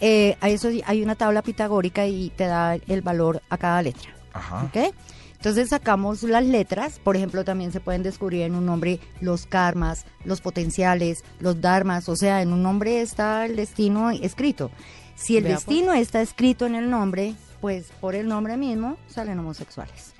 [0.00, 3.82] Eh, a eso sí, hay una tabla pitagórica y te da el valor a cada
[3.82, 4.14] letra.
[4.32, 4.64] Ajá.
[4.64, 4.94] ¿ok?
[5.36, 10.04] Entonces sacamos las letras, por ejemplo, también se pueden descubrir en un nombre los karmas,
[10.24, 14.70] los potenciales, los dharmas, o sea, en un nombre está el destino escrito.
[15.14, 15.66] Si el Vea, pues.
[15.66, 20.15] destino está escrito en el nombre, Pues por el nombre mismo salen homosexuales.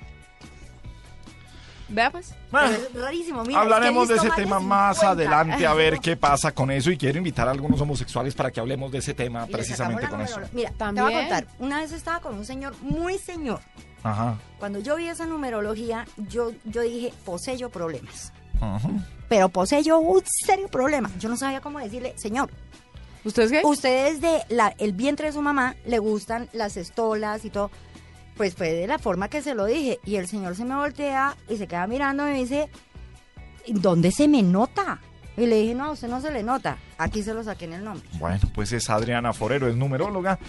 [1.89, 2.33] Vea pues.
[2.51, 5.11] Bueno, Pero es rarísimo, mira, hablaremos es que de ese tema más 50.
[5.11, 6.91] adelante, a ver qué pasa con eso.
[6.91, 10.19] Y quiero invitar a algunos homosexuales para que hablemos de ese tema Y precisamente con
[10.21, 10.39] eso.
[10.51, 11.07] Mira, te voy También.
[11.07, 11.47] a contar.
[11.59, 13.59] Una vez estaba con un señor, muy señor.
[14.03, 14.37] Ajá.
[14.59, 18.33] Cuando yo vi esa numerología, yo, yo dije, poseyo problemas.
[18.59, 18.89] ajá.
[19.29, 21.09] Pero poseyo un serio problema.
[21.19, 22.49] Yo no sabía cómo decirle, señor,
[23.25, 23.61] ¿Usted es gay?
[23.65, 27.69] usted desde la- el vientre de su mamá le gustan las estolas y todo.
[28.37, 29.99] Pues fue de la forma que se lo dije.
[30.05, 32.69] Y el señor se me voltea y se queda mirando y me dice,
[33.67, 34.99] ¿dónde se me nota?
[35.35, 36.77] Y le dije, no, a usted no se le nota.
[36.97, 38.07] Aquí se lo saqué en el nombre.
[38.13, 40.39] Bueno, pues es Adriana Forero, es numeróloga.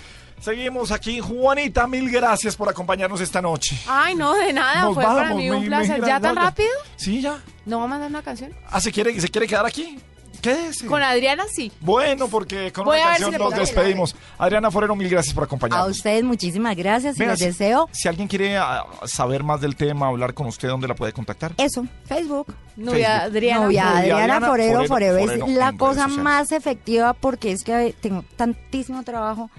[0.41, 1.21] Seguimos aquí.
[1.21, 3.77] Juanita, mil gracias por acompañarnos esta noche.
[3.87, 4.83] Ay, no, de nada.
[4.83, 6.03] Nos Fue para vamos, mí un mi- placer.
[6.07, 6.69] ¿Ya tan rápido?
[6.97, 7.39] Sí, ya.
[7.67, 8.53] ¿No va a mandar una canción?
[8.71, 9.99] Ah, ¿se quiere, ¿se quiere quedar aquí?
[10.41, 10.87] Quédese.
[10.87, 11.73] Con Adriana sí.
[11.81, 14.17] Bueno, porque con Voy una a ver si canción le nos pongo- despedimos.
[14.39, 15.97] Adriana Forero, mil gracias por A acompañarnos.
[15.97, 19.75] ustedes muchísimas gracias y Venga, les si- deseo Si alguien quiere ah, saber más del
[19.77, 21.53] tema, hablar con usted, ¿dónde la puede contactar?
[21.59, 22.55] eso, Facebook.
[22.77, 23.37] Novia Facebook.
[23.37, 23.61] Adriana.
[23.65, 26.19] Novia Novia Adriana Adriana Forero, Forero, Forero Forero es la cosa sociales.
[26.25, 29.51] más efectiva porque es que tengo tantísimo trabajo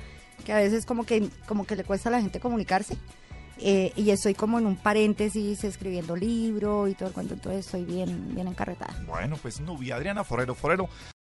[0.46, 2.96] que a veces como que como que le cuesta a la gente comunicarse
[3.62, 7.84] eh, y estoy como en un paréntesis escribiendo libro y todo el cuento, entonces estoy
[7.84, 8.96] bien bien encarretada.
[9.06, 10.90] Bueno, pues novia Adriana Forero, Forero.